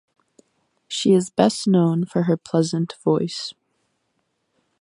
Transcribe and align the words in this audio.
She 0.87 1.13
is 1.13 1.29
best 1.29 1.67
known 1.67 2.05
for 2.07 2.23
her 2.23 2.35
pleasant 2.35 2.95
voice. 3.03 3.53